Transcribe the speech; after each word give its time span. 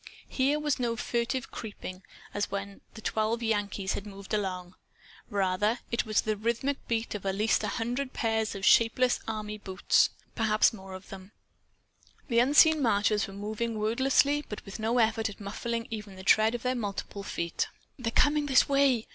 Here 0.27 0.59
was 0.59 0.79
no 0.79 0.95
furtive 0.95 1.51
creeping, 1.51 2.01
as 2.33 2.49
when 2.49 2.81
the 2.95 3.01
twelve 3.01 3.43
Yankees 3.43 3.93
had 3.93 4.07
moved 4.07 4.33
along. 4.33 4.73
Rather 5.29 5.77
was 6.07 6.21
it 6.21 6.25
the 6.25 6.35
rhythmic 6.35 6.77
beat 6.87 7.13
of 7.13 7.23
at 7.23 7.35
least 7.35 7.63
a 7.63 7.67
hundred 7.77 8.11
pairs 8.11 8.55
of 8.55 8.65
shapeless 8.65 9.19
army 9.27 9.59
boots 9.59 10.09
perhaps 10.33 10.69
of 10.69 10.73
more. 10.73 10.99
The 12.29 12.39
unseen 12.39 12.81
marchers 12.81 13.27
were 13.27 13.33
moving 13.35 13.77
wordlessly, 13.77 14.43
but 14.49 14.65
with 14.65 14.79
no 14.79 14.97
effort 14.97 15.29
at 15.29 15.39
muffling 15.39 15.83
the 15.83 15.95
even 15.97 16.25
tread 16.25 16.55
of 16.55 16.63
their 16.63 16.73
multiple 16.73 17.21
feet. 17.21 17.67
"They're 17.99 18.11
coming 18.11 18.47
this 18.47 18.67
way!" 18.67 19.05